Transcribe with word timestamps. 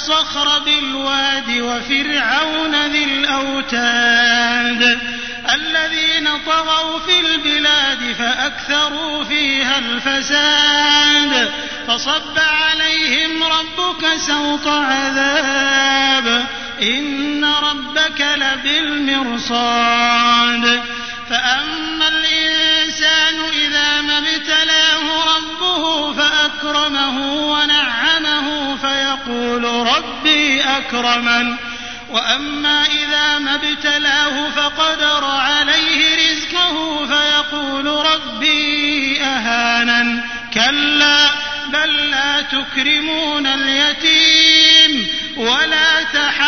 الصخر 0.00 0.58
بالواد 0.58 1.50
وفرعون 1.50 2.86
ذي 2.86 3.04
الأوتاد. 3.04 4.98
الذين 5.54 6.28
طغوا 6.46 6.98
في 6.98 7.20
البلاد 7.20 8.12
فأكثروا 8.18 9.24
فيها 9.24 9.78
الفساد. 9.78 11.50
فصب 11.88 12.38
عليهم 12.38 13.42
ربك 13.42 14.16
سوط 14.16 14.66
عذاب. 14.66 16.46
إن 16.82 17.44
ربك 17.44 18.20
لبالمرصاد. 18.36 19.50
فأما 21.30 22.08
الإنسان 22.08 23.40
إذا 23.52 24.00
ما 24.00 24.18
ابتلاه 24.18 25.36
ربه 25.36 26.12
فأكرمه 26.12 27.16
ونعمه 27.52 28.09
أكرمن 30.80 31.56
وأما 32.10 32.84
إذا 32.86 33.38
ما 33.38 33.54
ابتلاه 33.54 34.50
فقدر 34.50 35.24
عليه 35.24 36.30
رزقه 36.30 37.06
فيقول 37.06 37.86
ربي 37.86 39.22
أهانن. 39.22 40.20
كلا 40.54 41.30
بل 41.72 42.10
لا 42.10 42.40
تكرمون 42.40 43.46
اليتيم 43.46 45.06
ولا 45.36 46.02
تحاضون 46.02 46.40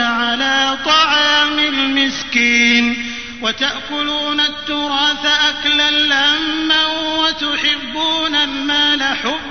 على 0.00 0.78
طعام 0.84 1.58
المسكين. 1.58 3.04
وتأكلون 3.42 4.40
التراث 4.40 5.26
أكلا 5.26 5.90
لما 5.90 6.86
وتحبون 7.18 8.34
المال 8.34 9.02
حبا. 9.02 9.47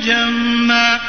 جما 0.00 1.00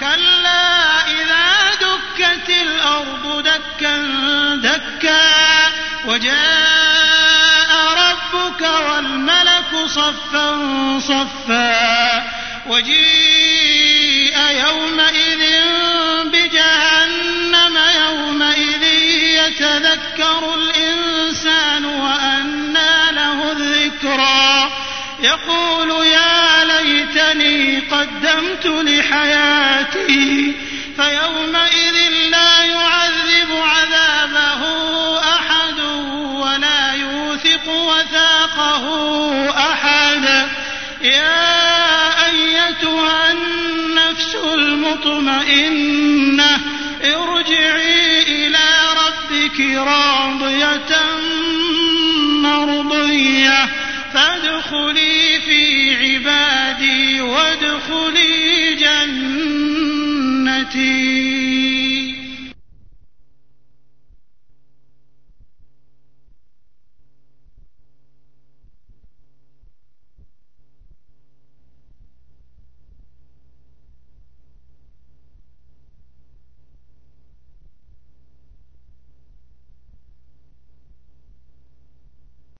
كلا 0.00 1.00
إذا 1.08 1.74
دكت 1.80 2.48
الأرض 2.48 3.42
دكا 3.42 3.96
دكا 4.56 5.22
وجاء 6.06 7.70
ربك 7.98 8.62
والملك 8.62 9.86
صفا 9.86 10.48
صفا. 10.98 12.24
وجيء 12.66 14.38
يومئذ 14.38 15.42
بجهنم 16.24 17.78
يومئذ 18.04 18.82
يتذكر 19.40 20.54
الإنسان 20.54 21.84
وأنى 21.84 23.12
له 23.12 23.52
الذكرى. 23.52 24.70
يقول 25.20 26.06
يا 26.06 26.15
قدمت 28.06 28.66
لحياتي 28.66 30.54
فيومئذ 30.96 32.10
لا 32.30 32.64
يعذب 32.64 33.50
عذابه 33.52 34.62
أحد 35.18 35.80
ولا 36.24 36.92
يوثق 36.92 37.68
وثاقه 37.68 38.84
أحد. 39.72 40.48
يا 41.02 42.26
أيتها 42.26 43.32
النفس 43.32 44.34
المطمئنة 44.54 45.80
ارجعي 47.04 48.22
إلى 48.22 48.68
ربك 49.06 49.60
راضية 49.60 50.96
مرضية 52.42 53.68
فادخلي 54.14 55.40
في 55.40 55.94
عبادي 55.96 56.15
وادخلي 57.90 58.74
جنتي 60.44 60.66